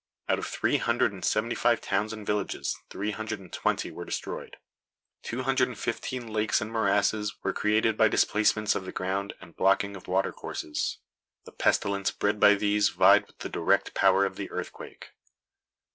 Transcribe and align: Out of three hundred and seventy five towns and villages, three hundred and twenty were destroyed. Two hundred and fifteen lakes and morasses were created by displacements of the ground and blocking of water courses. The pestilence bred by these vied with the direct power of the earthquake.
Out 0.27 0.39
of 0.39 0.47
three 0.47 0.77
hundred 0.77 1.11
and 1.13 1.23
seventy 1.23 1.53
five 1.53 1.79
towns 1.79 2.11
and 2.11 2.25
villages, 2.25 2.75
three 2.89 3.11
hundred 3.11 3.39
and 3.39 3.53
twenty 3.53 3.91
were 3.91 4.03
destroyed. 4.03 4.57
Two 5.21 5.43
hundred 5.43 5.67
and 5.67 5.77
fifteen 5.77 6.33
lakes 6.33 6.59
and 6.59 6.71
morasses 6.71 7.35
were 7.43 7.53
created 7.53 7.97
by 7.97 8.07
displacements 8.07 8.73
of 8.73 8.85
the 8.85 8.91
ground 8.91 9.35
and 9.39 9.55
blocking 9.55 9.95
of 9.95 10.07
water 10.07 10.31
courses. 10.33 10.97
The 11.45 11.51
pestilence 11.51 12.09
bred 12.09 12.39
by 12.39 12.55
these 12.55 12.89
vied 12.89 13.27
with 13.27 13.37
the 13.37 13.49
direct 13.49 13.93
power 13.93 14.25
of 14.25 14.37
the 14.37 14.49
earthquake. 14.49 15.11